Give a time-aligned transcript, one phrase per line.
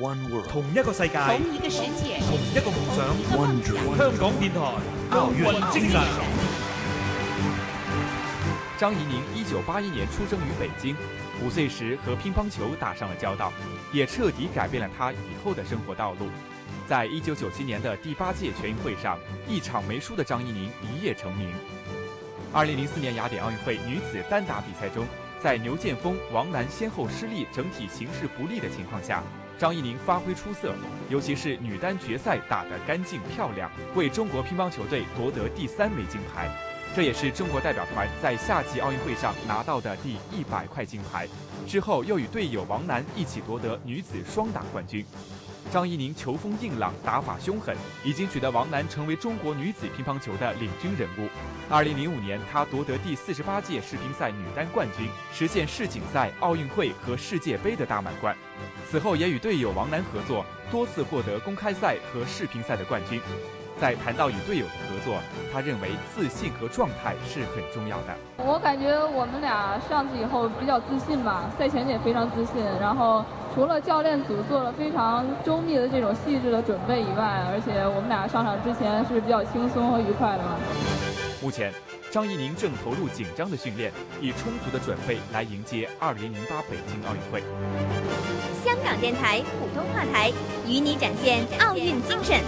[0.00, 3.06] One world，同一个世界，同一个世界，同一个梦想。
[3.38, 4.58] One dream，香港电台
[5.12, 6.00] 奥运精神。
[8.76, 10.96] 张怡宁一九八一年出生于北京，
[11.40, 13.52] 五岁时和乒乓球打上了交道，
[13.92, 16.26] 也彻底改变了她以后的生活道路。
[16.88, 19.16] 在一九九七年的第八届全运会上，
[19.46, 21.52] 一场没输的张怡宁一夜成名。
[22.52, 25.06] 二零零四年雅典奥运会女子单打比赛中，
[25.44, 29.22] 在牛剑锋、王楠先后失利、整体形势不利的情况下。
[29.58, 30.74] 张怡宁发挥出色，
[31.10, 36.48] 尤其是女单决赛打得干净漂亮，为中国乒乓球队夺得第三枚金牌，
[36.94, 41.26] 这也是中国代表团在夏季奥运会上拿到的第一百块金牌。
[41.66, 45.04] 之后又与队友王楠一起夺得女子双打冠军。
[45.72, 51.28] 张怡宁球风硬朗，打法凶狠，已经取得王楠成为中国女子乒乓球的领军人物。
[51.68, 58.36] 二零零五年，她夺得第四十八届世乒赛女单冠军，实现世锦赛、奥运会和世界杯的大满贯。
[58.88, 63.20] 此后也与队友王楠合作，多次获得公开赛和世乒赛的冠军。
[63.80, 65.18] 在谈到与队友的合作，
[65.52, 68.14] 他认为自信和状态是很重要的。
[68.38, 72.54] 我感觉我们俩上去以后比较自信吧，赛前也非常自信。
[72.80, 80.56] 然后除了教练组做了非常周密的这种细致的准备以外，而且我们俩上场之前是比较轻松和愉快的嘛。
[81.42, 81.72] 目前，
[82.10, 86.14] 张怡宁正投入紧张的训练，以充足的准备来迎接2008
[86.70, 87.42] 北京奥运会。
[88.64, 90.32] 香港电台普通话台
[90.66, 92.40] 与你展现奥运精神。